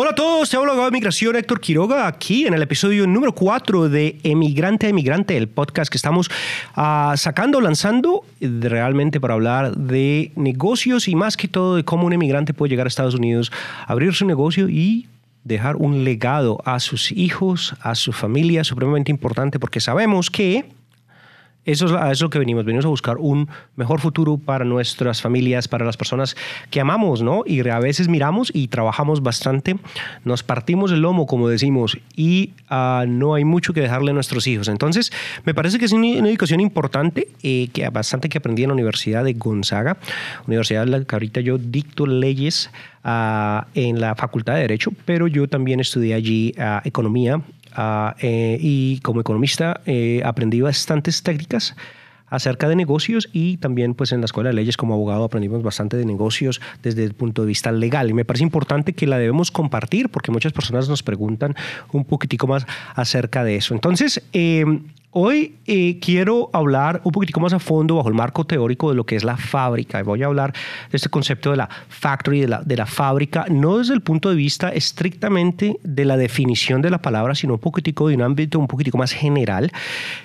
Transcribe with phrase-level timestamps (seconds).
[0.00, 3.88] Hola a todos, te hablo de migración Héctor Quiroga aquí en el episodio número 4
[3.88, 6.30] de Emigrante a Emigrante, el podcast que estamos
[6.76, 12.12] uh, sacando, lanzando realmente para hablar de negocios y más que todo de cómo un
[12.12, 13.50] emigrante puede llegar a Estados Unidos,
[13.88, 15.08] abrir su negocio y
[15.42, 20.77] dejar un legado a sus hijos, a su familia, supremamente importante porque sabemos que
[21.68, 22.64] eso es, lo que venimos.
[22.64, 23.46] Venimos a buscar un
[23.76, 26.34] mejor futuro para nuestras familias, para las personas
[26.70, 27.42] que amamos, ¿no?
[27.44, 29.76] Y a veces miramos y trabajamos bastante,
[30.24, 34.46] nos partimos el lomo, como decimos, y uh, no hay mucho que dejarle a nuestros
[34.46, 34.68] hijos.
[34.68, 35.12] Entonces,
[35.44, 39.22] me parece que es una, educación importante, eh, que bastante que aprendí en la Universidad
[39.24, 39.98] de Gonzaga,
[40.46, 42.70] universidad en la que ahorita yo dicto leyes
[43.04, 47.42] uh, en la Facultad de Derecho, pero yo también estudié allí uh, economía
[47.74, 51.76] Ah, eh, y como economista eh, aprendí bastantes técnicas
[52.30, 55.96] acerca de negocios y también pues en la escuela de leyes como abogado aprendimos bastante
[55.96, 59.50] de negocios desde el punto de vista legal y me parece importante que la debemos
[59.50, 61.54] compartir porque muchas personas nos preguntan
[61.92, 63.74] un poquitico más acerca de eso.
[63.74, 64.64] Entonces, eh,
[65.10, 69.06] Hoy eh, quiero hablar un poquitico más a fondo bajo el marco teórico de lo
[69.06, 70.02] que es la fábrica.
[70.02, 73.78] Voy a hablar de este concepto de la factory, de la, de la fábrica, no
[73.78, 78.08] desde el punto de vista estrictamente de la definición de la palabra, sino un poquitico
[78.08, 79.72] de un ámbito un poquitico más general.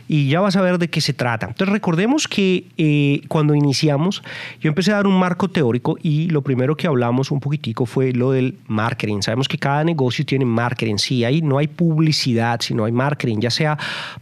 [0.09, 1.47] Y ya vas a ver de qué se trata.
[1.47, 4.21] Entonces recordemos que eh, cuando iniciamos,
[4.59, 8.11] yo empecé a dar un marco teórico y lo primero que hablamos un poquitico fue
[8.11, 9.21] lo del marketing.
[9.21, 10.97] Sabemos que cada negocio tiene marketing.
[10.97, 13.77] Sí, ahí no hay publicidad, sino hay marketing, ya sea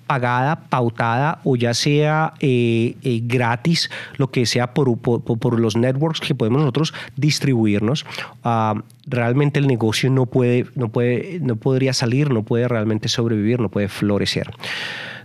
[0.06, 6.22] pagada pautada o ya sea eh, eh, gratis, lo que sea por, por, los networks
[6.22, 8.06] que podemos nosotros distribuirnos,
[8.44, 13.60] ah, realmente el negocio no, puede, no, puede, no podría salir, no puede realmente sobrevivir,
[13.60, 14.52] no puede florecer.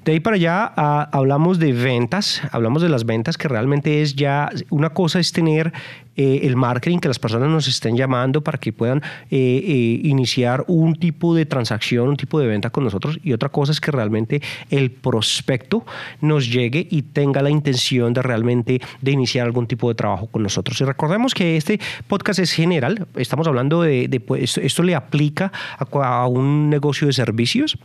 [0.06, 4.14] De ahí para allá ah, hablamos de ventas, hablamos de las ventas que realmente es
[4.14, 5.72] ya, una cosa es tener
[6.16, 10.64] eh, el marketing, que las personas nos estén llamando para que puedan eh, eh, iniciar
[10.68, 13.90] un tipo de transacción, un tipo de venta con nosotros y otra cosa es que
[13.90, 15.84] realmente el prospecto
[16.22, 20.42] nos llegue y tenga la intención de realmente de iniciar algún tipo de trabajo con
[20.42, 20.80] nosotros.
[20.80, 26.26] Y recordemos que este podcast es general, estamos hablando de, pues, esto, le aplica a
[26.26, 27.78] un negocio de servicios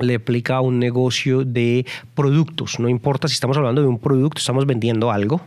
[0.00, 2.78] le aplica a un negocio de productos.
[2.78, 5.40] No importa si estamos hablando de un producto, estamos vendiendo algo,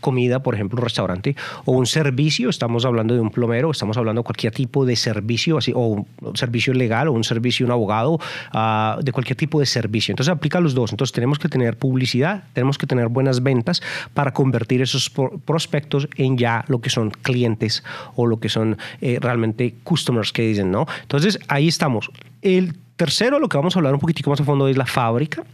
[0.00, 4.22] comida, por ejemplo, un restaurante, o un servicio, estamos hablando de un plomero, estamos hablando
[4.22, 8.14] de cualquier tipo de servicio, así, o un servicio legal, o un servicio, un abogado,
[8.54, 10.12] uh, de cualquier tipo de servicio.
[10.12, 10.92] Entonces aplica a los dos.
[10.92, 13.82] Entonces tenemos que tener publicidad, tenemos que tener buenas ventas
[14.14, 15.10] para convertir esos
[15.44, 17.84] prospectos en ya lo que son clientes
[18.16, 20.86] o lo que son eh, realmente customers que dicen, ¿no?
[21.02, 22.10] Entonces ahí estamos.
[22.44, 25.44] El tercero, lo que vamos a hablar un poquitico más a fondo es la fábrica.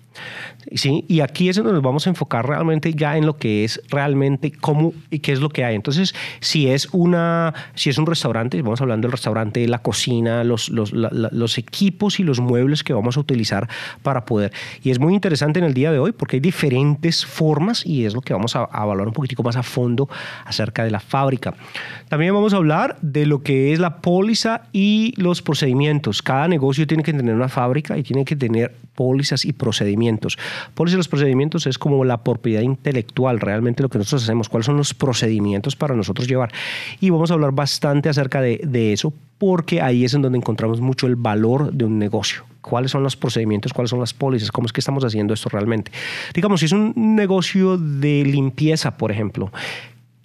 [0.75, 1.05] ¿sí?
[1.09, 4.53] Y aquí es donde nos vamos a enfocar realmente ya en lo que es realmente
[4.53, 5.75] cómo y qué es lo que hay.
[5.75, 10.69] Entonces, si es, una, si es un restaurante, vamos hablando del restaurante, la cocina, los,
[10.69, 13.69] los, los equipos y los muebles que vamos a utilizar
[14.03, 14.53] para poder.
[14.83, 18.15] Y es muy interesante en el día de hoy porque hay diferentes formas y es
[18.15, 20.09] lo que vamos a, a valorar un poquitico más a fondo
[20.45, 21.55] acerca de la fábrica.
[22.09, 26.23] También vamos a hablar de lo que es la póliza y los procedimientos.
[26.23, 30.39] Cada negocio tiene que tener una fábrica y tiene que tener pólizas y procedimientos.
[30.75, 34.67] Pólizas y los procedimientos es como la propiedad intelectual, realmente lo que nosotros hacemos, cuáles
[34.67, 36.53] son los procedimientos para nosotros llevar.
[37.01, 40.83] Y vamos a hablar bastante acerca de, de eso porque ahí es en donde encontramos
[40.83, 42.45] mucho el valor de un negocio.
[42.61, 43.73] ¿Cuáles son los procedimientos?
[43.73, 44.53] ¿Cuáles son las pólizas?
[44.53, 45.91] ¿Cómo es que estamos haciendo esto realmente?
[46.35, 49.51] Digamos, si es un negocio de limpieza, por ejemplo,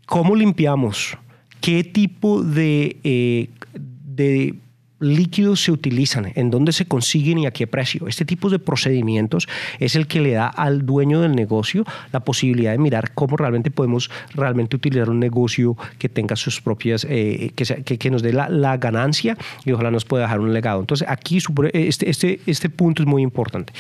[0.05, 1.17] ¿cómo limpiamos?
[1.61, 4.55] ¿Qué tipo de, eh, de
[4.99, 8.07] líquidos se utilizan, en dónde se consiguen y a qué precio.
[8.07, 9.47] Este tipo de procedimientos
[9.79, 13.71] es el que le da al dueño del negocio la posibilidad de mirar cómo realmente
[13.71, 18.77] podemos realmente utilizar un negocio que tenga sus propias, eh, que, que, nos dé la,
[18.77, 20.79] ganancia y ojalá nos pueda dejar un legado.
[20.79, 21.39] Entonces aquí
[21.73, 23.73] este, este, este punto es muy importante.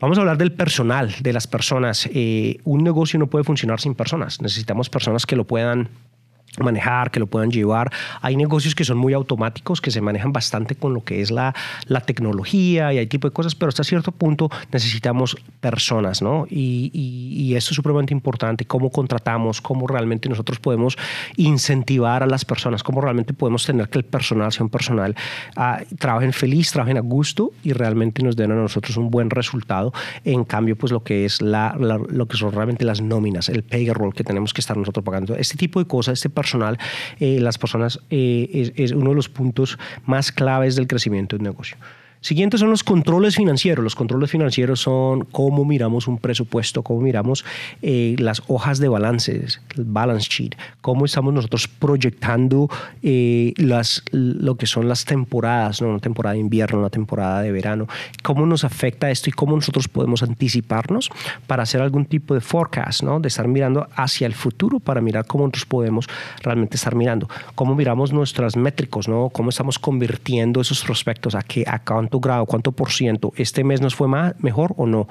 [0.00, 2.08] Vamos a hablar del personal, de las personas.
[2.12, 4.40] Eh, un negocio no puede funcionar sin personas.
[4.40, 5.88] Necesitamos personas que lo puedan
[6.64, 7.90] manejar, que lo puedan llevar.
[8.20, 11.54] Hay negocios que son muy automáticos, que se manejan bastante con lo que es la,
[11.86, 16.46] la tecnología y hay tipo de cosas, pero hasta cierto punto necesitamos personas, ¿no?
[16.48, 20.96] Y, y, esto es supremamente importante, cómo contratamos, cómo realmente nosotros podemos
[21.36, 25.16] incentivar a las personas, cómo realmente podemos tener que el personal sea un personal,
[25.56, 29.92] uh, trabajen feliz, trabajen a gusto y realmente nos den a nosotros un buen resultado.
[30.24, 34.14] En cambio, pues lo que es la, lo que son realmente las nóminas, el payroll
[34.14, 36.47] que tenemos que estar nosotros pagando, este tipo de cosas, este personal,
[37.18, 41.44] eh, las personas eh, es, uno de los puntos más claves del crecimiento de un
[41.44, 41.76] negocio.
[42.20, 43.82] Siguiente son los controles financieros.
[43.82, 47.44] Los controles financieros son cómo miramos un presupuesto, cómo miramos
[47.82, 52.68] eh, las hojas de balances, el balance sheet, cómo estamos nosotros proyectando
[53.02, 55.88] eh, las, lo que son las temporadas, ¿no?
[55.88, 57.86] una temporada de invierno, una temporada de verano,
[58.22, 61.10] cómo nos afecta esto y cómo nosotros podemos anticiparnos
[61.46, 63.20] para hacer algún tipo de forecast, ¿no?
[63.20, 66.08] de estar mirando hacia el futuro para mirar cómo nosotros podemos
[66.42, 69.30] realmente estar mirando, cómo miramos nuestras métricos, ¿no?
[69.30, 73.80] cómo estamos convirtiendo esos prospectos a que a cuánto grado, cuánto por ciento, este mes
[73.80, 75.06] nos fue más, mejor o no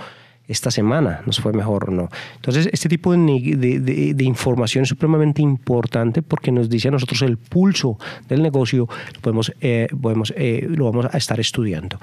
[0.48, 2.10] esta semana nos fue mejor o no.
[2.36, 7.98] Entonces, este tipo de, información es supremamente importante porque nos dice a nosotros el pulso
[8.30, 12.00] del negocio, lo, podemos, eh, podemos eh, lo vamos a estar estudiando.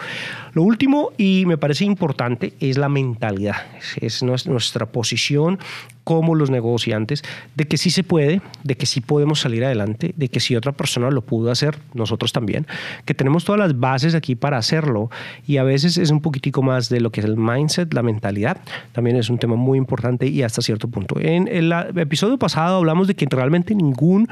[0.53, 3.57] Lo último, y me parece importante, es la mentalidad,
[3.99, 5.59] es nuestra posición
[6.05, 7.23] como los negociantes,
[7.55, 10.73] de que sí se puede, de que sí podemos salir adelante, de que si otra
[10.73, 12.67] persona lo pudo hacer, nosotros también,
[13.05, 15.11] que tenemos todas las bases aquí para hacerlo
[15.47, 18.59] y a veces es un poquitico más de lo que es el mindset, la mentalidad,
[18.93, 21.19] también es un tema muy importante y hasta cierto punto.
[21.19, 24.29] En el episodio pasado hablamos de que realmente ningún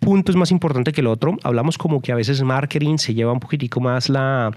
[0.00, 3.32] punto es más importante que el otro, hablamos como que a veces marketing se lleva
[3.32, 4.50] un poquitico más la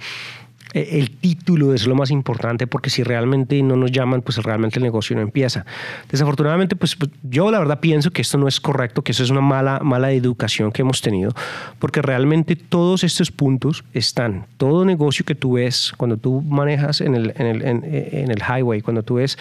[0.73, 4.83] el título es lo más importante porque si realmente no nos llaman, pues realmente el
[4.83, 5.65] negocio no empieza.
[6.09, 9.29] Desafortunadamente, pues, pues, yo la verdad pienso que esto no es correcto, que eso es
[9.29, 11.31] una mala, mala educación que hemos tenido,
[11.79, 14.45] porque realmente todos estos puntos están.
[14.57, 18.81] Todo negocio que tú ves cuando tú manejas en el, en el, en, el highway,
[18.81, 19.37] cuando tú ves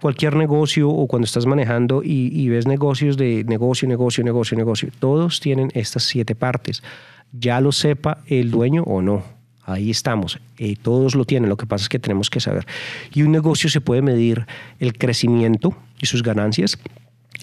[0.00, 4.88] cualquier negocio o cuando estás manejando y, y ves negocios de negocio, negocio, negocio, negocio,
[4.98, 6.82] todos tienen estas siete partes.
[7.32, 9.41] Ya lo sepa el dueño o no.
[9.64, 10.40] Ahí estamos.
[10.58, 11.48] Eh, todos lo tienen.
[11.48, 12.66] Lo que pasa es que tenemos que saber.
[13.12, 14.46] Y un negocio se puede medir
[14.78, 16.78] el crecimiento y sus ganancias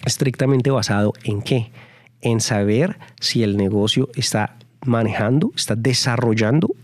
[0.04, 1.70] estrictamente basado en qué?
[2.20, 6.74] En saber si el negocio está manejando, está desarrollando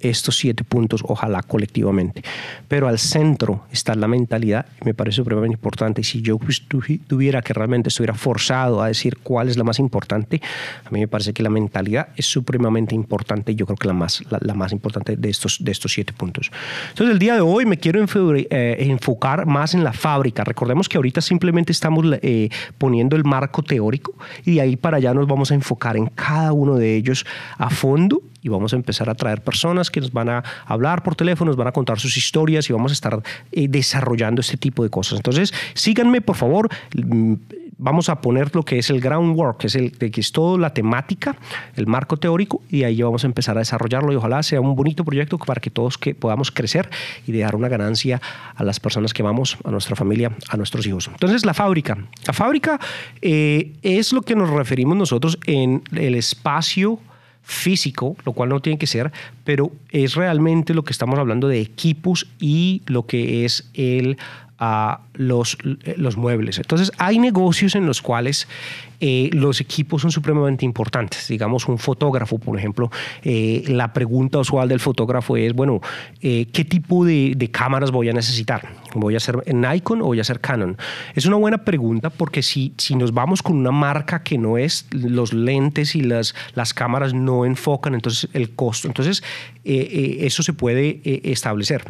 [0.00, 2.22] estos siete puntos, ojalá colectivamente.
[2.68, 6.02] Pero al centro está la mentalidad, y me parece supremamente importante.
[6.02, 6.62] Si yo pues,
[7.06, 10.40] tuviera que realmente estuviera forzado a decir cuál es la más importante,
[10.84, 13.54] a mí me parece que la mentalidad es supremamente importante.
[13.54, 16.50] Yo creo que la más, la, más importante de estos, de estos siete puntos.
[16.90, 20.44] Entonces, el día de hoy me quiero eh, enfocar más en la fábrica.
[20.44, 22.48] Recordemos que ahorita simplemente estamos eh,
[22.78, 26.52] poniendo el marco teórico y de ahí para allá nos vamos a enfocar en cada
[26.52, 27.26] uno de ellos
[27.56, 31.14] a fondo y vamos a empezar a traer personas que nos van a hablar por
[31.14, 33.22] teléfono, nos van a contar sus historias y vamos a estar
[33.52, 35.18] eh, desarrollando este tipo de cosas.
[35.18, 36.68] Entonces, síganme, por favor.
[36.94, 37.34] Mm,
[37.78, 40.74] vamos a poner lo que es el groundwork, que es, el, que es toda la
[40.74, 41.36] temática,
[41.76, 45.04] el marco teórico, y ahí vamos a empezar a desarrollarlo y ojalá sea un bonito
[45.04, 46.90] proyecto para que todos que podamos crecer
[47.26, 48.20] y dejar una ganancia
[48.56, 51.08] a las personas que vamos, a nuestra familia, a nuestros hijos.
[51.08, 51.96] Entonces, la fábrica.
[52.26, 52.80] La fábrica
[53.22, 56.98] eh, es lo que nos referimos nosotros en el espacio
[57.42, 59.12] físico, lo cual no tiene que ser,
[59.44, 64.18] pero es realmente lo que estamos hablando de equipos y lo que es el
[64.58, 65.56] a los,
[65.96, 66.58] los muebles.
[66.58, 68.48] Entonces, hay negocios en los cuales
[69.00, 71.28] eh, los equipos son supremamente importantes.
[71.28, 72.90] Digamos, un fotógrafo, por ejemplo,
[73.22, 75.80] eh, la pregunta usual del fotógrafo es, bueno,
[76.20, 78.68] eh, ¿qué tipo de, cámaras voy a necesitar?
[78.94, 80.76] ¿Voy a ser Nikon o voy a ser Canon?
[81.14, 84.86] Es una buena pregunta porque si, si nos vamos con una marca que no es,
[84.90, 88.88] los lentes y las, las cámaras no enfocan, entonces el costo.
[88.88, 89.22] Entonces,
[89.64, 91.84] eso se puede establecer.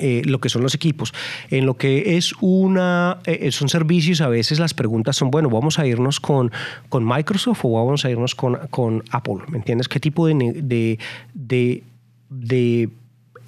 [0.00, 1.12] Eh, lo que son los equipos.
[1.50, 5.78] En lo que es una, eh, son servicios, a veces las preguntas son, bueno, vamos
[5.78, 6.50] a irnos con,
[6.88, 9.88] con Microsoft o vamos a irnos con, con Apple, ¿me entiendes?
[9.88, 10.98] ¿Qué tipo de,
[11.34, 11.82] de,
[12.30, 12.88] de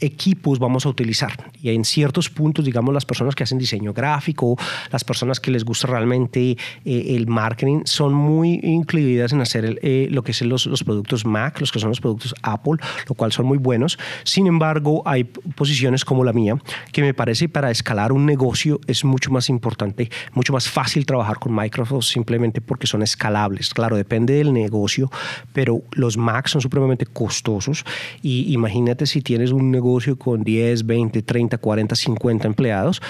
[0.03, 1.51] equipos vamos a utilizar.
[1.63, 4.57] Y en ciertos puntos, digamos, las personas que hacen diseño gráfico,
[4.91, 10.09] las personas que les gusta realmente eh, el marketing, son muy incluidas en hacer eh,
[10.11, 12.75] lo que son los, los, productos Mac, los que son los productos Apple,
[13.09, 13.99] lo cual son muy buenos.
[14.25, 16.57] Sin embargo, hay posiciones como la mía
[16.93, 21.39] que me parece para escalar un negocio es mucho más importante, mucho más fácil trabajar
[21.39, 23.73] con Microsoft simplemente porque son escalables.
[23.73, 25.11] Claro, depende del negocio,
[25.53, 27.85] pero los Mac son supremamente costosos
[28.21, 33.03] y imagínate si tienes un negocio con 10, 20, 30, 40, 50 empleados,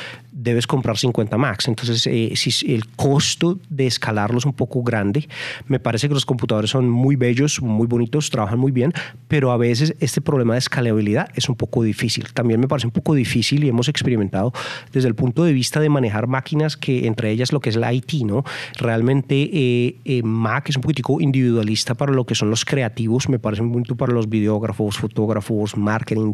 [0.43, 1.69] debes comprar 50 Macs.
[1.69, 5.29] Entonces, eh, si el costo de escalarlo es un poco grande,
[5.69, 8.93] me parece que los computadores son muy bellos, muy bonitos, trabajan muy bien,
[9.29, 12.33] pero a veces este problema de escalabilidad es un poco difícil.
[12.33, 14.53] También me parece un poco difícil y hemos experimentado
[14.93, 17.93] desde el punto de vista de manejar máquinas que entre ellas lo que es la
[17.93, 18.45] IT, ¿no?
[18.79, 23.39] Realmente eh, eh, Mac es un poquitico individualista para lo que son los creativos, me
[23.39, 26.33] parece muy bonito para los videógrafos, fotógrafos, marketing,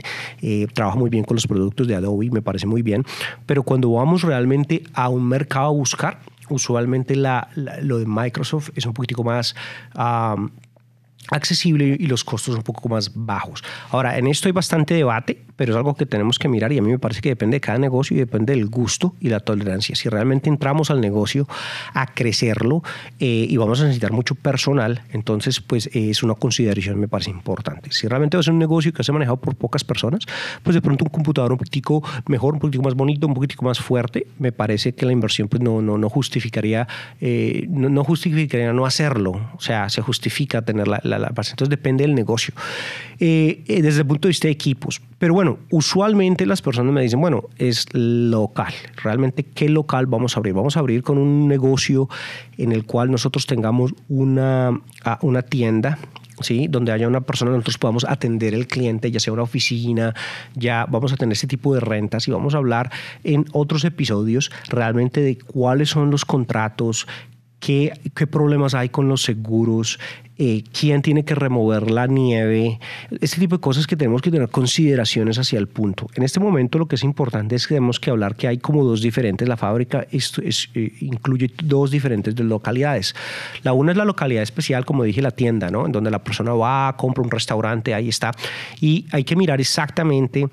[0.73, 3.05] trabaja muy bien con los productos de Adobe, me parece muy bien,
[3.47, 7.49] pero cuando vamos realmente a un mercado a buscar, usualmente la,
[7.83, 9.55] lo de Microsoft es un poquitico más
[11.31, 13.63] accesible y los costos un poco más bajos.
[13.91, 16.83] Ahora, en esto hay bastante debate, pero es algo que tenemos que mirar y a
[16.83, 19.97] mí me parece que depende de cada negocio y depende del gusto y la tolerancia.
[19.97, 21.49] Si realmente entramos al negocio
[21.95, 22.83] a crecerlo
[23.19, 27.91] eh, y vamos a necesitar mucho personal, entonces pues es una consideración me parece importante.
[27.93, 30.25] Si realmente va a ser un negocio que se ha manejado por pocas personas,
[30.63, 33.79] pues de pronto un computador un poquitico mejor, un poquitico más bonito, un poquitico más
[33.81, 36.87] fuerte, me parece que la inversión pues no, no, no justificaría,
[37.21, 39.51] eh, no, justificaría no hacerlo.
[39.57, 42.55] O sea, se justifica tener la entonces depende del negocio.
[43.21, 45.01] Eh, eh, desde el punto de vista de equipos.
[45.19, 48.73] Pero bueno, usualmente las personas me dicen, bueno, es local.
[49.03, 50.55] Realmente, ¿qué local vamos a abrir?
[50.55, 52.09] Vamos a abrir con un negocio
[52.57, 55.99] en el cual nosotros tengamos una, ah, una tienda
[56.43, 56.67] ¿sí?
[56.69, 60.15] donde haya una persona, nosotros podamos atender el cliente, ya sea una oficina,
[60.55, 62.91] ya vamos a tener ese tipo de rentas y vamos a hablar
[63.25, 67.07] en otros episodios realmente de cuáles son los contratos,
[67.61, 69.99] qué, qué problemas hay con los seguros,
[70.41, 72.79] eh, quién tiene que remover la nieve,
[73.21, 76.07] este tipo de cosas que tenemos que tener consideraciones hacia el punto.
[76.15, 78.85] En este momento lo que es importante es que tenemos que hablar que hay como
[78.85, 83.17] dos diferentes, la fábrica eh, incluye dos diferentes de localidades.
[83.65, 85.87] La una es la localidad especial, como dije, la tienda, ¿no?
[85.87, 88.31] en donde la persona va, compra un restaurante, ahí está,
[88.81, 90.47] y hay que mirar exactamente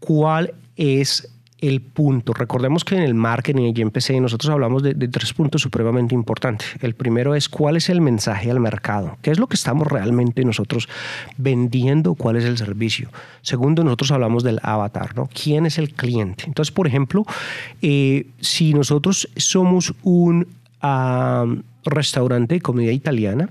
[0.00, 1.33] cuál es
[1.68, 2.32] el punto.
[2.32, 6.68] Recordemos que en el marketing y en PC nosotros hablamos de, tres puntos supremamente importantes.
[6.80, 10.44] El primero es cuál es el mensaje al mercado, qué es lo que estamos realmente
[10.44, 10.88] nosotros
[11.38, 13.08] vendiendo, cuál es el servicio.
[13.42, 15.28] Segundo, nosotros hablamos del avatar, ¿no?
[15.32, 16.44] ¿Quién es el cliente?
[16.46, 17.24] Entonces, por ejemplo,
[17.80, 20.46] eh, si nosotros somos un
[21.84, 23.48] restaurante de comida italiana,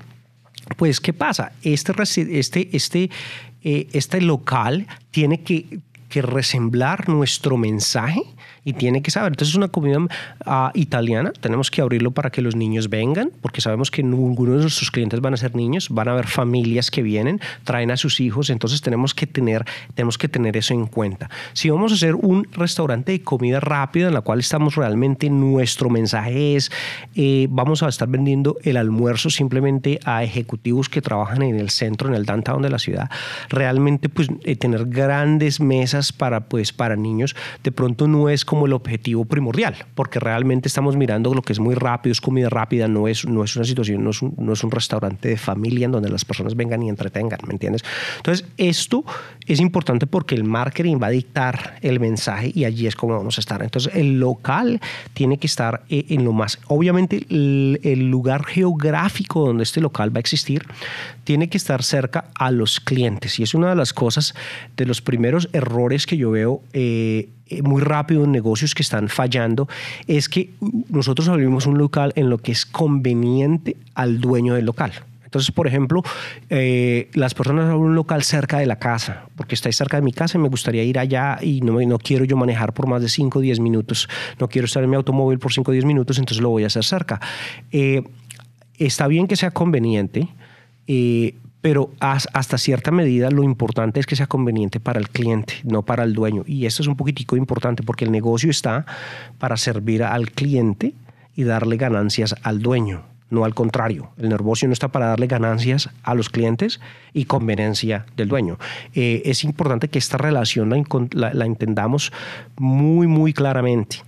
[0.78, 1.52] pues, ¿qué pasa?
[1.64, 1.94] Este,
[2.38, 3.10] este, este,
[3.64, 5.80] eh, este local tiene que
[6.14, 8.22] que resemblar nuestro mensaje
[8.66, 9.34] y tiene que saber.
[9.34, 10.00] Entonces es una comida
[10.46, 14.62] ah, italiana, tenemos que abrirlo para que los niños vengan, porque sabemos que ninguno de
[14.62, 18.20] nuestros clientes van a ser niños, van a haber familias que vienen, traen a sus
[18.20, 19.66] hijos, entonces tenemos que tener,
[19.96, 21.30] tenemos que tener eso en cuenta.
[21.54, 25.90] Si vamos a hacer un restaurante de comida rápida en la cual estamos realmente, nuestro
[25.90, 26.72] mensaje es,
[27.16, 32.08] eh, vamos a estar vendiendo el almuerzo simplemente a ejecutivos que trabajan en el centro,
[32.08, 33.10] en el downtown de la ciudad,
[33.50, 38.68] realmente pues eh, tener grandes mesas para, pues, para niños, de pronto no es como
[38.68, 42.88] el objetivo primordial, porque realmente estamos mirando lo que es muy rápido, es comida rápida,
[42.88, 45.86] no es, no es una situación, no es un, no es un restaurante de familia
[45.86, 47.84] en donde las personas vengan y entretengan, ¿me entiendes?
[48.18, 49.06] Entonces, esto
[49.48, 53.40] es importante porque el marketing va a dictar el mensaje y allí es como vamos
[53.40, 53.64] a estar.
[53.64, 54.80] Entonces, el local
[55.16, 60.18] tiene que estar eh, en lo más, obviamente, el, lugar geográfico donde este local va
[60.18, 60.64] a existir
[61.24, 64.36] tiene que estar cerca a los clientes y es una de las cosas,
[64.78, 66.62] de los primeros errores que yo veo.
[66.74, 67.30] Eh,
[67.64, 69.68] muy rápido en negocios que están fallando
[70.08, 70.52] es que
[70.90, 74.94] nosotros abrimos un local en lo que es conveniente al dueño del local.
[75.34, 76.04] Entonces, por ejemplo,
[76.52, 80.12] eh, las personas abren un local cerca de la casa, porque está cerca de mi
[80.12, 83.10] casa y me gustaría ir allá y no, no quiero yo manejar por más de
[83.10, 84.08] 5 o 10 minutos,
[84.40, 86.68] no quiero estar en mi automóvil por 5 o 10 minutos, entonces lo voy a
[86.68, 87.20] hacer cerca.
[87.72, 88.04] Eh,
[88.78, 90.28] está bien que sea conveniente,
[91.64, 96.04] pero hasta cierta medida lo importante es que sea conveniente para el cliente, no para
[96.04, 96.44] el dueño.
[96.46, 98.86] Y esto es un poquitico importante porque el negocio está
[99.40, 100.94] para servir al cliente
[101.38, 104.10] y darle ganancias al dueño, no al contrario.
[104.18, 106.82] El negocio no está para darle ganancias a los clientes
[107.14, 108.60] y conveniencia del dueño.
[108.94, 110.70] Eh, es importante que esta relación
[111.14, 112.12] la, la entendamos
[112.58, 114.00] muy, muy claramente.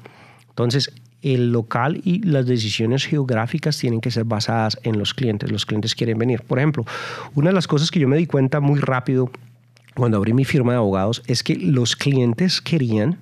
[0.49, 0.91] Entonces,
[1.25, 5.51] el local y las decisiones geográficas tienen que ser basadas en los clientes.
[5.51, 6.43] Los clientes quieren venir.
[6.43, 6.85] Por ejemplo,
[7.33, 9.31] una de las cosas que yo me di cuenta muy rápido
[9.95, 13.17] cuando abrí mi firma de abogados es que los clientes querían,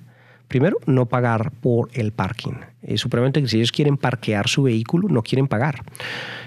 [0.48, 2.54] primero, no pagar por el parking.
[2.82, 5.82] Es supremamente que si ellos quieren parquear su vehículo, no quieren pagar.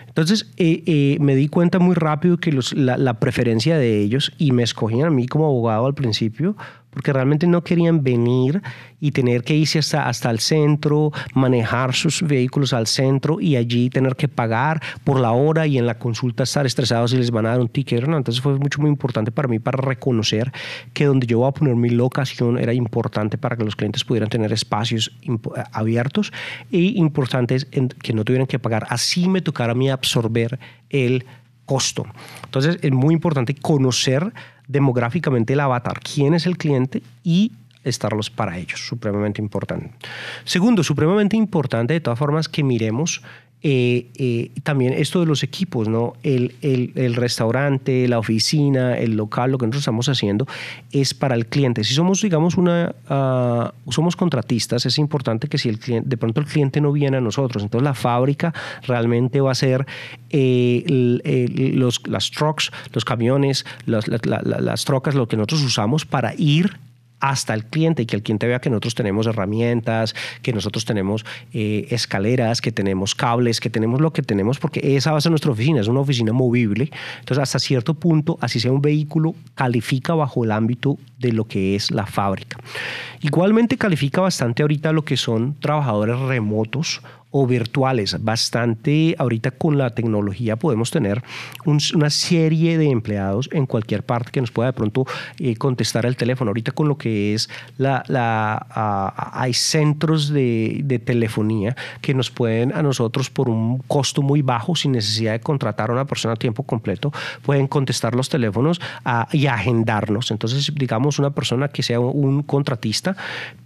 [0.06, 4.52] Entonces eh, eh, me di cuenta muy rápido que la, la, preferencia de ellos y
[4.52, 6.56] me escogían a mí como abogado al principio
[6.98, 8.60] porque realmente no querían venir
[9.00, 13.92] y tener que irse hasta, hasta el centro, manejar sus vehículos al centro y allí
[13.92, 17.46] tener que pagar por la hora y en la consulta estar estresados si les van
[17.46, 18.08] a dar un ticket.
[18.08, 18.18] ¿no?
[18.18, 20.51] Entonces fue mucho muy importante para mí para reconocer
[20.94, 24.30] que donde yo voy a poner mi locación era importante para que los clientes pudieran
[24.30, 25.16] tener espacios
[25.74, 26.34] abiertos
[26.72, 28.88] y importantes que no tuvieran que pagar.
[28.89, 30.58] Así me tocara a mí absorber
[30.89, 31.27] el
[31.66, 32.08] costo.
[32.46, 34.34] Entonces es muy importante conocer
[34.68, 37.52] demográficamente el avatar, quién es el cliente y
[37.84, 39.92] estarlos para ellos, supremamente importante.
[40.44, 43.22] Segundo, supremamente importante de todas formas que miremos
[43.64, 46.14] eh, eh, también esto de los equipos, ¿no?
[46.22, 50.46] El, el, restaurante, la oficina, el local, lo que nosotros estamos haciendo
[50.92, 51.84] es para el cliente.
[51.84, 56.40] Si somos, digamos, una, uh, somos contratistas, es importante que si el cliente, de pronto
[56.40, 59.88] el cliente no viene a nosotros, entonces la fábrica realmente va a ser
[60.30, 60.84] eh,
[61.74, 66.78] los, las trucks, los camiones, las, las trocas, lo que nosotros usamos para ir
[67.20, 71.26] hasta el cliente y que el cliente vea que nosotros tenemos herramientas, que nosotros tenemos
[71.54, 75.32] eh, escaleras, que tenemos cables, que tenemos lo que tenemos, porque esa va a ser
[75.32, 76.92] nuestra oficina, es una oficina movible.
[77.20, 81.76] Entonces, hasta cierto punto, así sea un vehículo, califica bajo el ámbito de lo que
[81.76, 82.58] es la fábrica.
[83.22, 88.24] Igualmente califica bastante ahorita lo que son trabajadores remotos o virtuales.
[88.24, 91.24] Bastante, ahorita con la tecnología podemos tener
[91.66, 95.06] una serie de empleados en cualquier parte que nos pueda de pronto
[95.40, 96.50] eh, contestar el teléfono.
[96.50, 98.66] Ahorita con lo que es la, la
[99.34, 104.76] hay centros de, de, telefonía que nos pueden a nosotros por un costo muy bajo,
[104.76, 107.12] sin necesidad de contratar a una persona a tiempo completo,
[107.44, 108.80] pueden contestar los teléfonos
[109.32, 110.32] y agendarnos.
[110.32, 113.16] Entonces, digamos, una persona que sea un contratista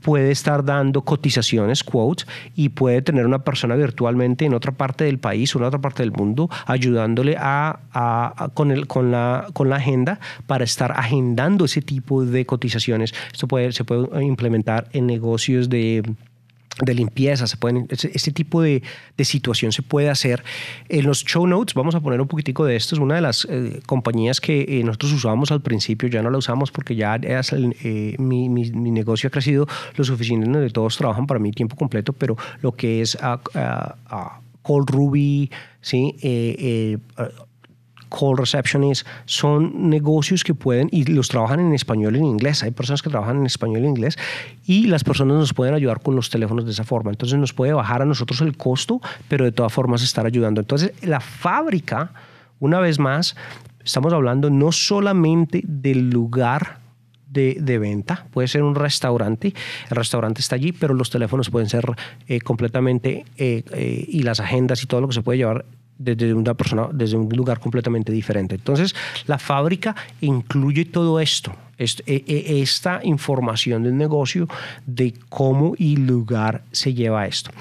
[0.01, 5.19] puede estar dando cotizaciones, quotes, y puede tener una persona virtualmente en otra parte del
[5.19, 7.79] país en otra parte del mundo, ayudándole a,
[8.53, 13.13] con, el, con, la, con la agenda para estar agendando ese tipo de cotizaciones.
[13.31, 16.03] Esto puede, se puede implementar en negocios de
[16.79, 18.81] de limpieza, se pueden, este tipo de,
[19.17, 20.43] de, situación se puede hacer.
[20.89, 22.95] En los show notes vamos a poner un poquitico de esto.
[22.95, 26.37] Es una de las eh, compañías que eh, nosotros usábamos al principio, ya no la
[26.37, 31.39] usamos porque ya eh, mi, mi, negocio ha crecido lo suficiente donde todos trabajan para
[31.39, 33.39] mí tiempo completo, pero lo que es a,
[34.63, 35.49] Cold Ruby,
[35.81, 36.15] ¿sí?
[38.11, 42.61] Call receptionists, son negocios que pueden, y los trabajan en español y en inglés.
[42.63, 44.17] Hay personas que trabajan en español y en inglés
[44.65, 47.11] y las personas nos pueden ayudar con los teléfonos de esa forma.
[47.11, 50.61] Entonces nos puede bajar a nosotros el costo, pero de todas formas estar ayudando.
[50.61, 52.11] Entonces la fábrica,
[52.59, 53.35] una vez más,
[53.83, 56.79] estamos hablando no solamente del lugar
[57.29, 59.53] de, de, venta, puede ser un restaurante,
[59.89, 61.85] el restaurante está allí, pero los teléfonos pueden ser
[62.27, 65.63] eh, completamente, eh, eh, y las agendas y todo lo que se puede llevar
[66.01, 68.55] desde una persona, desde un lugar completamente diferente.
[68.55, 68.95] Entonces,
[69.27, 74.47] la fábrica incluye todo esto, e, e, esta información del negocio
[74.85, 77.51] de cómo y lugar se lleva esto.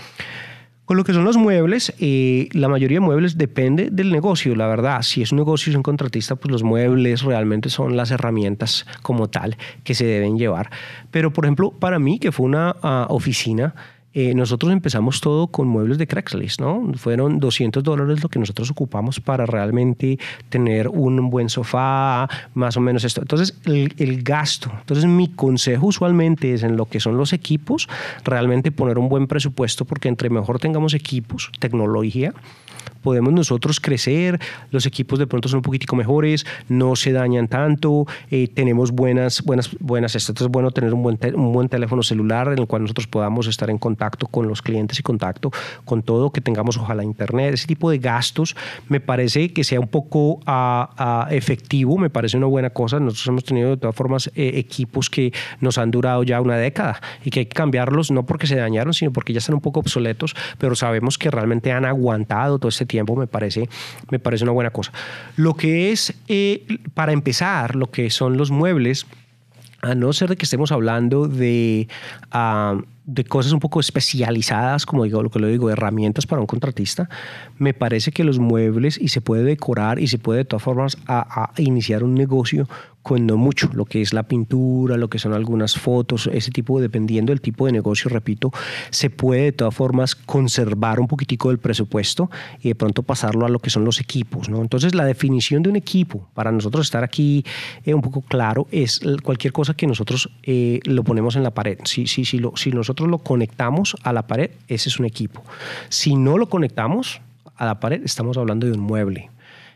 [0.90, 4.66] Con lo que son los muebles, eh, la mayoría de muebles depende del negocio, la
[4.66, 5.02] verdad.
[5.02, 9.30] Si es un negocio, es un contratista, pues los muebles realmente son las herramientas como
[9.30, 10.68] tal que se deben llevar.
[11.12, 13.72] Pero, por ejemplo, para mí, que fue una ah, oficina,
[14.12, 16.92] eh, nosotros empezamos todo con muebles de Craigslist, ¿no?
[16.94, 20.18] Fueron 200 dólares lo que nosotros ocupamos para realmente
[20.48, 23.20] tener un buen sofá, más o menos esto.
[23.20, 24.72] Entonces, el, el gasto.
[24.80, 27.88] Entonces, mi consejo usualmente es en lo que son los equipos,
[28.24, 32.34] realmente poner un buen presupuesto, porque entre mejor tengamos equipos, tecnología,
[33.02, 38.06] podemos nosotros crecer, los equipos de pronto son un poquitico mejores, no se dañan tanto,
[38.30, 42.48] eh, tenemos buenas, buenas, buenas, esto es bueno tener un buen, un buen teléfono celular
[42.48, 45.50] en el cual nosotros podamos estar en contacto con los clientes y contacto
[45.84, 48.56] con todo, que tengamos ojalá internet, ese tipo de gastos
[48.88, 53.26] me parece que sea un poco ah, ah, efectivo, me parece una buena cosa, nosotros
[53.28, 57.30] hemos tenido de todas formas eh, equipos que nos han durado ya una década y
[57.30, 60.34] que hay que cambiarlos no porque se dañaron, sino porque ya están un poco obsoletos,
[60.58, 63.68] pero sabemos que realmente han aguantado todo este tiempo me parece,
[64.10, 64.92] me parece una buena cosa.
[65.36, 69.06] Lo que es, eh, para empezar, lo que son los muebles,
[69.82, 71.88] a no ser de que estemos hablando de,
[72.32, 76.46] ah, de cosas un poco especializadas, como digo, lo que lo digo, herramientas para un
[76.46, 77.08] contratista,
[77.58, 80.98] me parece que los muebles y se puede decorar y se puede de todas formas
[81.06, 82.68] a iniciar un negocio
[83.02, 86.80] con no mucho, lo que es la pintura, lo que son algunas fotos, ese tipo,
[86.80, 88.52] dependiendo del tipo de negocio, repito,
[88.90, 93.48] se puede de todas formas conservar un poquitico del presupuesto y de pronto pasarlo a
[93.48, 94.48] lo que son los equipos.
[94.48, 94.60] ¿no?
[94.60, 97.44] Entonces, la definición de un equipo, para nosotros estar aquí
[97.84, 101.78] eh, un poco claro, es cualquier cosa que nosotros eh, lo ponemos en la pared.
[101.84, 102.04] Si,
[102.38, 105.42] lo, si nosotros lo conectamos a la pared, ese es un equipo.
[105.88, 107.20] Si no lo conectamos
[107.56, 109.30] a la pared, estamos hablando de un mueble.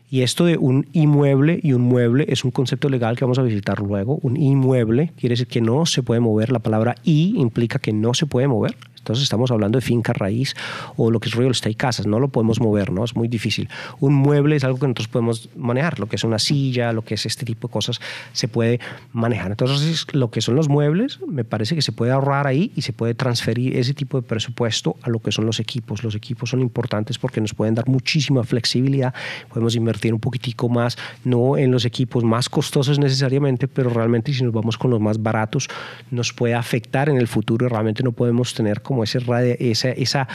[0.09, 3.43] Y esto de un inmueble y un mueble es un concepto legal que vamos a
[3.43, 4.19] visitar luego.
[4.21, 6.51] Un inmueble quiere decir que no se puede mover.
[6.51, 8.75] La palabra i implica que no se puede mover.
[9.05, 10.55] Entonces estamos hablando de finca raíz
[10.97, 13.03] o lo que es real estate casas, no lo podemos mover, ¿no?
[13.03, 13.69] Es muy difícil.
[13.99, 17.13] Un mueble es algo que nosotros podemos manejar, lo que es una silla, lo que
[17.13, 17.99] es este tipo de cosas,
[18.33, 18.79] se puede
[19.13, 19.51] manejar.
[19.51, 22.93] Entonces lo que son los muebles, me parece que se puede ahorrar ahí y se
[22.93, 26.03] puede transferir ese tipo de presupuesto a lo que son los equipos.
[26.03, 29.13] Los equipos son importantes porque nos pueden dar muchísima flexibilidad,
[29.49, 29.75] podemos
[30.13, 34.77] un poquitico más, no en los equipos más costosos necesariamente, pero realmente si nos vamos
[34.77, 35.67] con los más baratos,
[36.11, 39.19] nos puede afectar en el futuro y realmente no podemos tener como ese
[39.59, 40.27] esa, esa,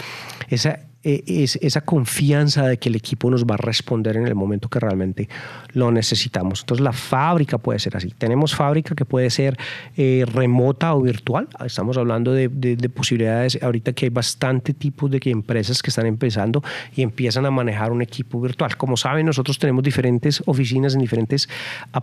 [0.48, 4.34] esa eh, es esa confianza de que el equipo nos va a responder en el
[4.34, 5.28] momento que realmente
[5.72, 6.60] lo necesitamos.
[6.60, 8.10] Entonces la fábrica puede ser así.
[8.10, 9.56] Tenemos fábrica que puede ser
[9.96, 11.48] eh, remota o virtual.
[11.64, 12.50] Estamos hablando de,
[12.94, 16.62] posibilidades ahorita que hay bastante tipos de empresas que están empezando
[16.94, 18.76] y empiezan a manejar un equipo virtual.
[18.76, 21.48] Como saben, nosotros tenemos diferentes oficinas en diferentes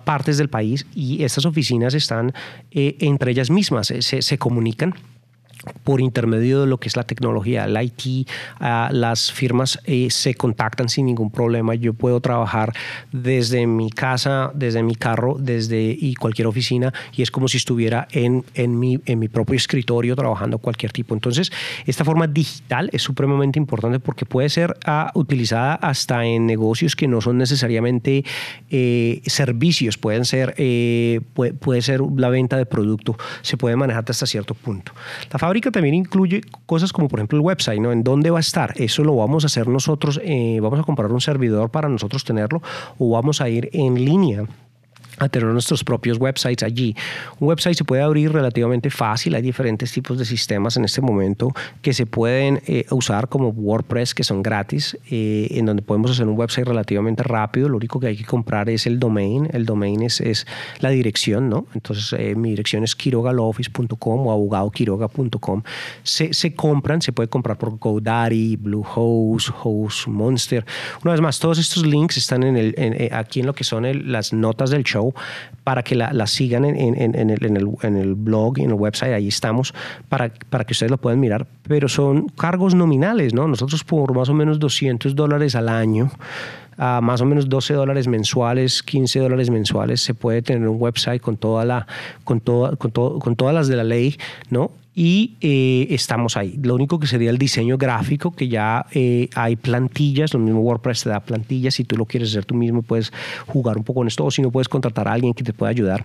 [0.05, 2.33] partes del país y estas oficinas están
[2.71, 4.95] eh, entre ellas mismas, se, se comunican
[5.83, 8.27] por intermedio de lo que es la tecnología, el IT,
[8.59, 11.75] ah, las firmas eh, se contactan sin ningún problema.
[11.75, 12.73] Yo puedo trabajar
[13.11, 18.07] desde mi casa, desde mi carro, desde y cualquier oficina y es como si estuviera
[18.11, 21.13] en, en, mi, en mi propio escritorio trabajando cualquier tipo.
[21.13, 21.51] Entonces,
[21.85, 27.07] esta forma digital es supremamente importante porque puede ser ah, utilizada hasta en negocios que
[27.07, 28.23] no son necesariamente
[28.69, 34.05] eh, servicios, pueden ser, eh, puede, puede, ser la venta de producto, se puede manejar
[34.07, 34.91] hasta cierto punto.
[35.31, 37.91] La fábrica también incluye cosas como por ejemplo el website, ¿no?
[37.91, 38.73] ¿En dónde va a estar?
[38.77, 42.61] Eso lo vamos a hacer nosotros, eh, vamos a comprar un servidor para nosotros tenerlo
[42.97, 44.45] o vamos a ir en línea
[45.17, 46.95] a tener nuestros propios websites allí.
[47.39, 51.53] Un website se puede abrir relativamente fácil, hay diferentes tipos de sistemas en este momento
[51.81, 56.27] que se pueden eh, usar como WordPress que son gratis, eh, en donde podemos hacer
[56.27, 60.01] un website relativamente rápido, lo único que hay que comprar es el domain, el domain
[60.03, 60.45] es, es
[60.79, 61.65] la dirección, ¿no?
[61.73, 65.63] Entonces eh, mi dirección es quirogaloffice.com o abogadoquiroga.com,
[66.03, 70.65] se, se compran, se puede comprar por GoDaddy, Bluehost, Host, Monster,
[71.03, 74.33] una vez más, todos estos links están en el, aquí en lo que son las
[74.33, 75.06] notas del show
[75.63, 79.73] para que la, sigan en, el, blog en el website, ahí estamos,
[80.09, 83.47] para, para que ustedes lo puedan mirar, pero son cargos nominales, ¿no?
[83.47, 86.11] Nosotros por más o menos 200 dólares al año,
[86.77, 91.21] a más o menos 12 dólares mensuales, 15 dólares mensuales, se puede tener un website
[91.21, 91.87] con toda la,
[92.23, 94.17] con toda, con todas las de la ley,
[94.49, 94.71] ¿no?
[94.99, 96.59] Y eh, estamos ahí.
[96.63, 101.03] Lo único que sería el diseño gráfico, que ya eh, hay plantillas, lo mismo WordPress
[101.03, 103.13] te da plantillas, si tú lo quieres hacer tú mismo puedes
[103.45, 105.69] jugar un poco con esto o si no puedes contratar a alguien que te pueda
[105.69, 106.03] ayudar,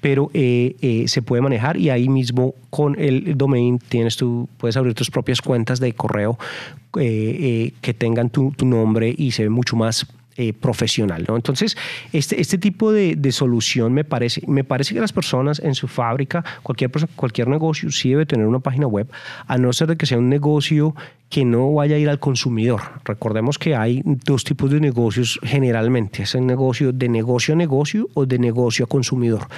[0.00, 4.94] pero eh, se puede manejar y ahí mismo con el domain tienes tú, puedes abrir
[4.94, 6.36] tus propias cuentas de correo
[6.92, 10.04] que tengan tu, tu nombre y se ve mucho más
[10.36, 11.24] eh, profesional.
[11.28, 11.36] ¿no?
[11.36, 11.76] Entonces,
[12.12, 15.88] este, este tipo de, de, solución me parece, me parece que las personas en su
[15.88, 19.10] fábrica, cualquier, cualquier negocio, sí debe tener una página web,
[19.46, 20.94] a no ser de que sea un negocio
[21.32, 22.82] que no vaya a ir al consumidor.
[23.06, 26.24] Recordemos que hay dos tipos de negocios generalmente.
[26.24, 29.48] Es el negocio de negocio a negocio o de negocio a consumidor.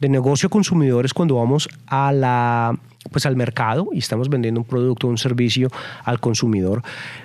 [0.00, 2.78] De negocio a consumidor es cuando vamos a la
[3.10, 5.70] pues al mercado y estamos vendiendo un producto o un servicio
[6.04, 6.82] al consumidor.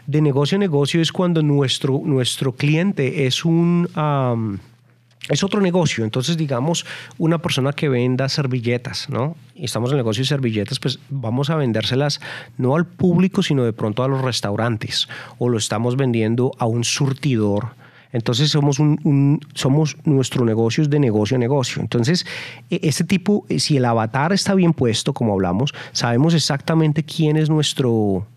[0.07, 3.87] De negocio a negocio es cuando nuestro, nuestro cliente es un...
[5.29, 6.03] es otro negocio.
[6.03, 6.85] Entonces, digamos,
[7.17, 9.35] una persona que venda servilletas, ¿no?
[9.55, 12.19] Y estamos en el negocio de servilletas, pues vamos a vendérselas
[12.57, 15.07] no al público, sino de pronto a los restaurantes.
[15.37, 17.83] O lo estamos vendiendo a un surtidor
[18.13, 21.81] entonces somos, un, somos nuestro negocio es de negocio a negocio.
[21.81, 22.25] Entonces,
[22.69, 27.37] e, este tipo, eh, si el avatar está bien puesto, como hablamos, sabemos exactamente quién
[27.37, 28.27] es nuestro,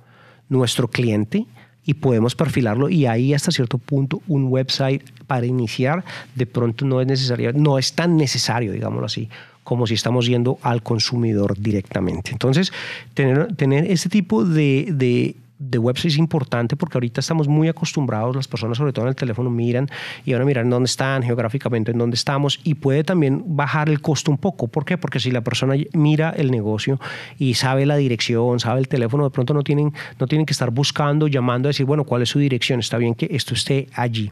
[0.48, 1.46] nuestro cliente
[1.86, 7.00] y podemos perfilarlo y ahí hasta cierto punto un website para iniciar de pronto no
[7.00, 9.30] es necesario, no es tan necesario, digámoslo así,
[9.62, 12.30] como si estamos yendo al consumidor directamente.
[12.32, 12.72] Entonces,
[13.14, 18.36] tener, tener este tipo de, de de website es importante porque ahorita estamos muy acostumbrados,
[18.36, 19.88] las personas sobre todo en el teléfono miran
[20.24, 23.88] y van a mirar en dónde están, geográficamente en dónde estamos y puede también bajar
[23.88, 24.68] el costo un poco.
[24.68, 24.98] ¿Por qué?
[24.98, 27.00] Porque si la persona mira el negocio
[27.38, 30.70] y sabe la dirección, sabe el teléfono, de pronto no tienen, no tienen que estar
[30.70, 32.80] buscando, llamando a decir, bueno, ¿cuál es su dirección?
[32.80, 34.30] Está bien que esto esté allí.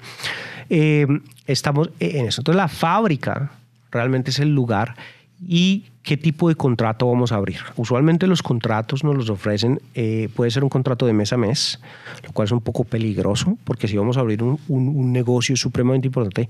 [0.68, 1.06] Eh,
[1.46, 2.40] estamos en eso.
[2.40, 3.52] Entonces la fábrica
[3.90, 4.96] realmente es el lugar
[5.46, 7.58] y qué tipo de contrato vamos a abrir.
[7.76, 11.80] Usualmente los contratos nos los ofrecen, eh, puede ser un contrato de mes a mes,
[12.22, 16.06] lo cual es un poco peligroso, porque si vamos a abrir un, un negocio supremamente
[16.06, 16.48] importante,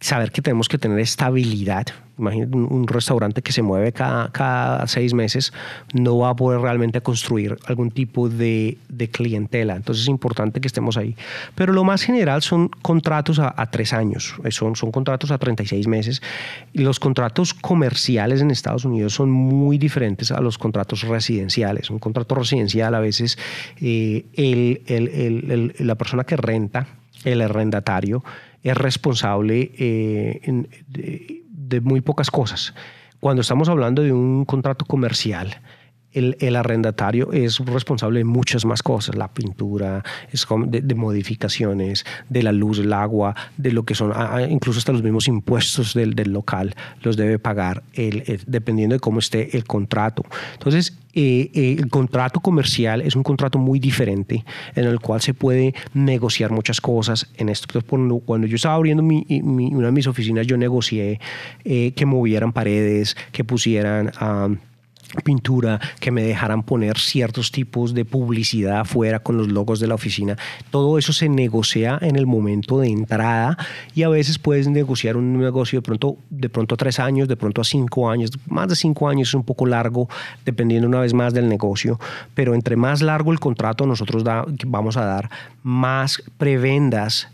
[0.00, 1.86] saber que tenemos que tener estabilidad.
[2.18, 5.52] Imagínate un, restaurante que se mueve cada, cada, seis meses,
[5.92, 9.76] no va a poder realmente construir algún tipo de, de, clientela.
[9.76, 11.14] Entonces es importante que estemos ahí.
[11.54, 15.86] Pero lo más general son contratos a, tres años, eh, son, son contratos a 36
[15.88, 16.22] meses.
[16.72, 21.90] Los contratos comerciales en Estados Unidos son muy diferentes a los contratos residenciales.
[21.90, 23.36] Un contrato residencial a veces
[23.78, 26.86] eh, el, el, la persona que renta,
[27.24, 28.24] el arrendatario,
[28.66, 30.40] es responsable eh,
[30.88, 32.74] de, muy pocas cosas.
[33.20, 35.60] Cuando estamos hablando de un contrato comercial,
[36.16, 40.02] el, arrendatario es responsable de muchas más cosas, la pintura,
[40.32, 44.12] es de, modificaciones, de la luz, el agua, de lo que son,
[44.50, 49.56] incluso hasta los mismos impuestos del, local, los debe pagar el, dependiendo de cómo esté
[49.56, 50.24] el contrato.
[50.54, 55.32] Entonces, eh, eh, el contrato comercial es un contrato muy diferente en el cual se
[55.32, 57.80] puede negociar muchas cosas en esto.
[57.82, 61.20] Cuando, yo estaba abriendo una de mis oficinas, yo negocié
[61.64, 64.12] eh, que movieran paredes, que pusieran
[65.22, 69.94] pintura, que me dejaran poner ciertos tipos de publicidad afuera con los logos de la
[69.94, 70.36] oficina.
[70.70, 73.56] Todo eso se negocia en el momento de entrada
[73.94, 77.36] y a veces puedes negociar un negocio de pronto, de pronto a tres años, de
[77.36, 78.30] pronto a cinco años.
[78.48, 80.08] Más de cinco años es un poco largo,
[80.44, 81.98] dependiendo una vez más del negocio,
[82.34, 84.24] pero entre más largo el contrato nosotros
[84.66, 85.30] vamos a dar
[85.62, 87.28] más prebendas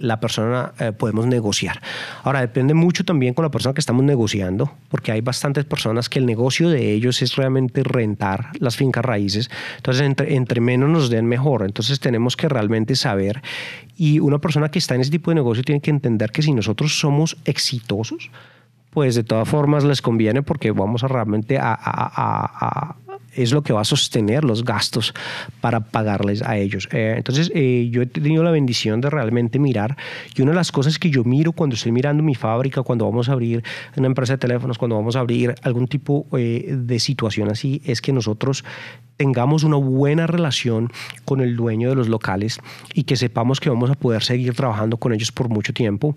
[0.00, 1.80] la persona eh, podemos negociar.
[2.22, 6.18] Ahora, depende mucho también con la persona que estamos negociando, porque hay bastantes personas que
[6.18, 9.50] el negocio de ellos es realmente rentar las fincas raíces.
[9.76, 11.62] Entonces, entre, entre menos nos den mejor.
[11.62, 13.42] Entonces, tenemos que realmente saber.
[13.96, 16.52] Y una persona que está en ese tipo de negocio tiene que entender que si
[16.52, 18.30] nosotros somos exitosos,
[18.94, 22.96] pues de todas formas les conviene porque vamos a realmente a,
[23.36, 25.14] es lo que va a sostener los gastos
[25.60, 26.88] para pagarles a ellos.
[26.92, 29.96] Eh, entonces, eh, yo he tenido la bendición de realmente mirar
[30.34, 33.28] y una de las cosas que yo miro cuando estoy mirando mi fábrica, cuando vamos
[33.28, 33.62] a abrir
[33.96, 38.00] una empresa de teléfonos, cuando vamos a abrir algún tipo eh, de situación así, es
[38.00, 38.64] que nosotros
[39.16, 40.90] tengamos una buena relación
[41.24, 42.58] con el dueño de los locales
[42.92, 46.16] y que sepamos que vamos a poder seguir trabajando con ellos por mucho tiempo,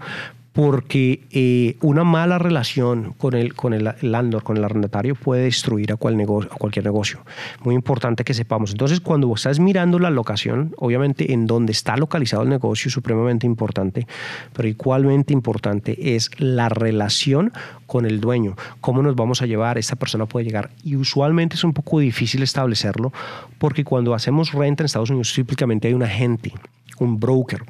[0.57, 5.91] porque eh, una mala relación con el, con el landlord, con el arrendatario, puede destruir
[5.91, 7.19] a, cualquier negocio.
[7.63, 8.71] Muy importante que sepamos.
[8.71, 13.45] Entonces, cuando estás mirando la locación, obviamente en donde está localizado el negocio es supremamente
[13.45, 14.07] importante,
[14.53, 17.53] pero igualmente importante es la relación
[17.85, 18.55] con el dueño.
[18.81, 19.77] ¿Cómo nos vamos a llevar?
[19.77, 20.71] Esta persona puede llegar.
[20.83, 23.13] Y usualmente es un poco difícil establecerlo,
[23.59, 26.51] porque cuando hacemos renta en Estados Unidos, típicamente hay un agente,
[26.97, 27.61] un broker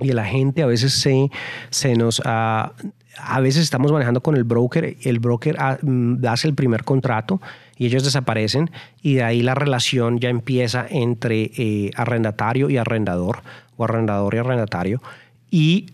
[0.00, 1.30] y la gente a veces se,
[1.70, 2.20] se nos...
[2.20, 2.70] Uh,
[3.16, 7.40] a veces estamos manejando con el broker, el broker uh, hace el primer contrato
[7.76, 8.70] y ellos desaparecen
[9.02, 13.42] y de ahí la relación ya empieza entre eh, arrendatario y arrendador
[13.76, 15.02] o arrendador y arrendatario.
[15.50, 15.86] Y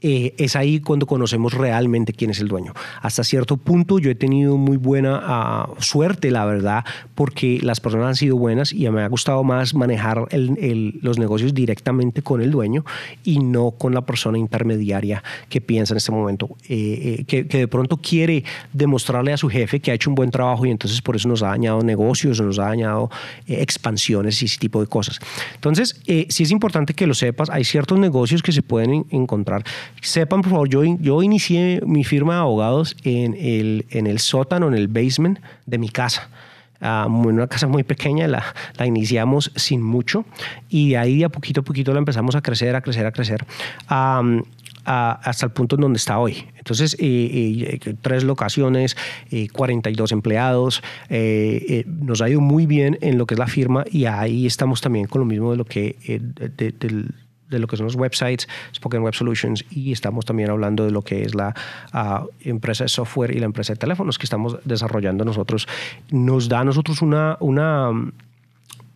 [0.00, 2.72] eh, es ahí cuando conocemos realmente quién es el dueño.
[3.02, 6.84] Hasta cierto punto yo he tenido muy buena ah, suerte, la verdad,
[7.16, 12.22] porque las personas han sido buenas y me ha gustado más manejar los negocios directamente
[12.22, 12.84] con el dueño
[13.24, 17.66] y no con la persona intermediaria que piensa en este momento, eh, eh, que, de
[17.66, 21.16] pronto quiere demostrarle a su jefe que ha hecho un buen trabajo y entonces por
[21.16, 23.10] eso nos ha dañado negocios, nos ha dañado
[23.48, 25.18] expansiones y ese tipo de cosas.
[25.54, 29.64] Entonces, sí es importante que lo sepas, hay ciertos negocios que se pueden encontrar
[30.00, 34.68] Sepan, por favor, yo, yo inicié mi firma de abogados en el, en el sótano,
[34.68, 36.28] en el basement de mi casa.
[36.80, 40.24] Uh, una casa muy pequeña, la, la, iniciamos sin mucho
[40.68, 43.44] y de ahí a poquito a poquito la empezamos a crecer, a crecer, a crecer.
[44.84, 46.46] hasta el punto en donde está hoy.
[46.56, 48.96] Entonces, eh, eh, tres locaciones,
[49.52, 50.82] 42 eh, empleados,
[51.86, 55.06] nos ha ido muy bien en lo que es la firma y ahí estamos también
[55.06, 55.96] con lo mismo de lo que
[56.56, 57.06] de
[57.50, 61.22] lo que son los websites, Spoken Web Solutions, y estamos también hablando de lo que
[61.22, 61.54] es la
[61.92, 65.66] ah, empresa de software y la empresa de teléfonos que estamos desarrollando nosotros.
[66.10, 67.90] Nos da a nosotros una, una,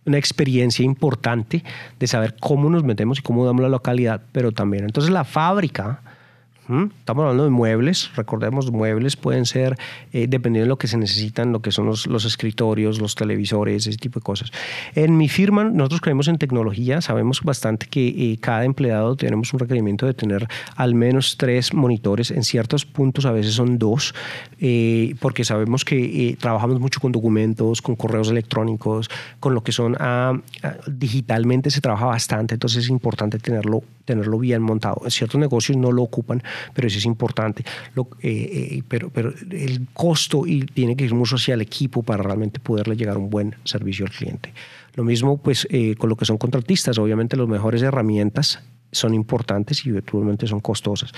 [0.05, 1.63] una experiencia importante
[1.99, 4.85] de saber cómo nos metemos y cómo damos la localidad, pero también.
[4.85, 6.01] Entonces la fábrica
[6.63, 9.77] Estamos hablando de muebles, recordemos, muebles pueden ser,
[10.13, 13.97] eh, dependiendo de lo que se necesitan, lo que son los, escritorios, los televisores, ese
[13.97, 14.51] tipo de cosas.
[14.95, 19.59] En mi firma, nosotros creemos en tecnología, sabemos bastante que eh, cada empleado tenemos un
[19.59, 20.47] requerimiento de tener
[20.77, 24.15] al menos tres monitores, en ciertos puntos a veces son dos,
[24.59, 29.09] eh, porque sabemos que trabajamos mucho con documentos, con correos electrónicos,
[29.41, 34.39] con lo que son ah, ah, digitalmente se trabaja bastante, entonces es importante tenerlo, tenerlo
[34.39, 35.01] bien montado.
[35.03, 36.41] En ciertos negocios no lo ocupan,
[36.73, 37.63] pero eso es importante.
[37.95, 42.03] Lo, eh, eh, pero, pero el costo y tiene que ir mucho hacia el equipo
[42.03, 44.53] para realmente poderle llegar un buen servicio al cliente.
[44.95, 48.59] Lo mismo pues eh, con lo que son contratistas, obviamente las mejores herramientas
[48.91, 51.11] son importantes y virtualmente son costosas.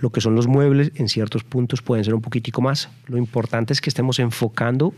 [0.00, 2.88] Lo que son los muebles en ciertos puntos pueden ser un poquitico más.
[3.06, 4.94] Lo importante es que estemos enfocando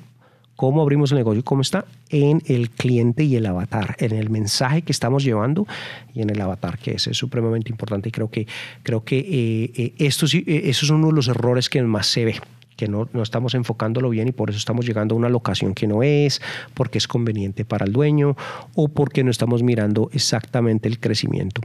[0.61, 4.83] cómo abrimos el negocio, cómo está en el cliente y el avatar, en el mensaje
[4.83, 5.67] que estamos llevando
[6.13, 8.11] y en el avatar, que es, es supremamente importante.
[8.11, 8.47] Y creo que,
[8.83, 12.09] creo que eh, eh, esto, sí, eh, eso es uno de los errores que más
[12.09, 12.41] se ve
[12.77, 15.87] que no, no, estamos enfocándolo bien y por eso estamos llegando a una locación que
[15.87, 16.43] no es,
[16.75, 18.37] porque es conveniente para el dueño
[18.75, 21.63] o porque no estamos mirando exactamente el crecimiento.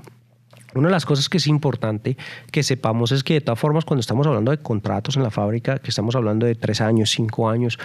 [0.73, 2.15] Una de las cosas que es importante
[2.49, 5.79] que sepamos es que de todas formas cuando estamos hablando de contratos en la fábrica,
[5.79, 7.77] que estamos hablando de tres años, cinco años,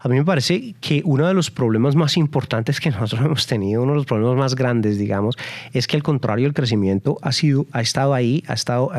[0.00, 3.82] a mí me parece que uno de los problemas más importantes que nosotros hemos tenido,
[3.82, 5.36] uno de los problemas más grandes, digamos,
[5.72, 8.90] es que al contrario el crecimiento ha sido, ha estado ahí, ha estado,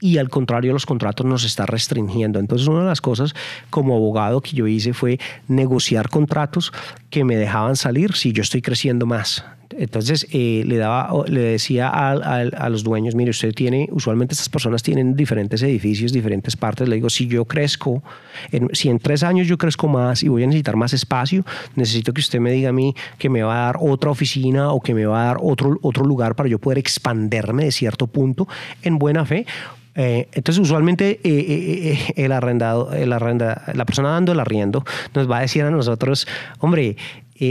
[0.00, 2.40] y al contrario los contratos nos está restringiendo.
[2.40, 3.34] Entonces una de las cosas
[3.70, 6.72] como abogado que yo hice fue negociar contratos
[7.08, 9.44] que me dejaban salir si yo estoy creciendo más.
[9.78, 14.82] Entonces eh, le, daba, le decía a, los dueños, mire, usted tiene, usualmente estas personas
[14.82, 16.88] tienen diferentes edificios, diferentes partes.
[16.88, 18.02] Le digo, si yo crezco,
[18.72, 21.44] si en tres años yo crezco más y voy a necesitar más espacio,
[21.76, 24.80] necesito que usted me diga a mí que me va a dar otra oficina o
[24.80, 28.48] que me va a dar otro, otro lugar para yo poder expanderme de cierto punto
[28.82, 29.46] en buena fe.
[29.94, 35.38] Eh, entonces, usualmente eh, el arrendado, el arrenda, la persona dando el arriendo nos va
[35.38, 36.26] a decir a nosotros,
[36.58, 36.96] hombre,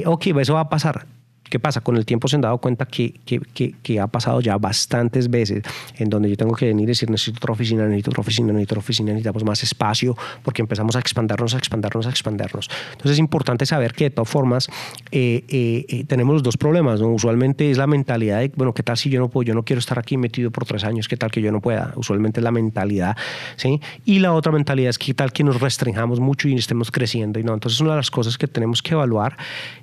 [0.05, 1.05] ok, eso va a pasar
[1.51, 1.81] ¿Qué pasa?
[1.81, 3.41] Con el tiempo se han dado cuenta que, que,
[3.83, 5.63] que, ha pasado ya bastantes veces
[5.97, 8.75] en donde yo tengo que venir y decir necesito otra oficina, necesito otra oficina, necesito
[8.75, 12.69] otra oficina, necesitamos más espacio porque empezamos a expandernos, a expandernos, a expandernos.
[12.91, 14.69] Entonces es importante saber que de todas formas
[15.11, 17.01] eh, eh, eh, tenemos los dos problemas.
[17.01, 17.09] ¿no?
[17.09, 19.43] Usualmente es la mentalidad de, bueno, ¿qué tal si yo no puedo?
[19.43, 21.91] Yo no quiero estar aquí metido por tres años, ¿qué tal que yo no pueda?
[21.97, 23.17] Usualmente es la mentalidad,
[23.57, 23.81] ¿sí?
[24.05, 27.41] Y la otra mentalidad es ¿qué tal que nos restringamos mucho y estemos creciendo?
[27.41, 29.35] Y no, entonces una de las cosas que tenemos que evaluar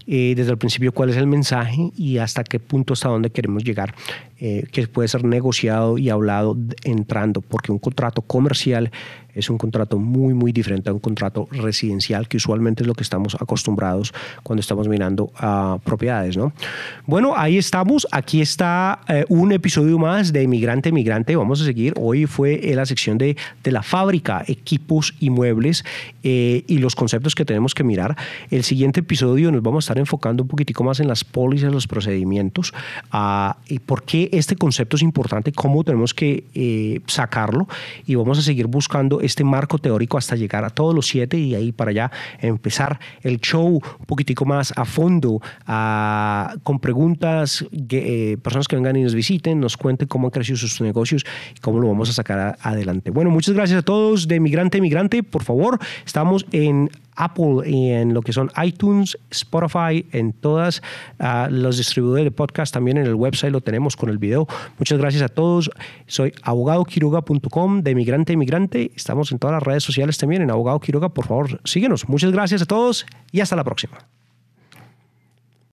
[0.06, 1.57] desde el principio cuál es el mensaje
[1.96, 3.94] y hasta qué punto, hasta dónde queremos llegar,
[4.40, 8.90] eh, que puede ser negociado y hablado entrando, porque un contrato comercial
[9.38, 13.04] es un contrato muy, muy diferente a un contrato residencial, que usualmente es lo que
[13.04, 16.36] estamos acostumbrados cuando estamos mirando a propiedades.
[16.36, 16.52] ¿no?
[17.06, 18.06] Bueno, ahí estamos.
[18.10, 21.36] Aquí está eh, un episodio más de Emigrante, Emigrante.
[21.36, 21.94] Vamos a seguir.
[21.96, 25.84] Hoy fue la sección de, de la fábrica, equipos y muebles
[26.24, 28.16] eh, y los conceptos que tenemos que mirar.
[28.50, 31.86] El siguiente episodio nos vamos a estar enfocando un poquitico más en las pólizas, los
[31.86, 32.72] procedimientos
[33.12, 37.68] uh, y por qué este concepto es importante, cómo tenemos que eh, sacarlo
[38.06, 41.54] y vamos a seguir buscando este marco teórico hasta llegar a todos los siete y
[41.54, 42.10] ahí para allá
[42.40, 45.40] empezar el show un poquitico más a fondo,
[46.62, 50.80] con preguntas, eh, personas que vengan y nos visiten, nos cuenten cómo han crecido sus
[50.80, 51.24] negocios
[51.56, 53.10] y cómo lo vamos a sacar adelante.
[53.10, 55.22] Bueno, muchas gracias a todos de Migrante Migrante.
[55.22, 60.80] Por favor, estamos en Apple y en lo que son iTunes, Spotify, en todas
[61.18, 64.46] uh, los distribuidores de podcast, también en el website lo tenemos con el video.
[64.78, 65.70] Muchas gracias a todos.
[66.06, 68.92] Soy abogadoquiroga.com de Migrante Migrante.
[68.94, 71.08] Estamos en todas las redes sociales también en Abogado Quiroga.
[71.10, 72.08] Por favor, síguenos.
[72.08, 73.98] Muchas gracias a todos y hasta la próxima.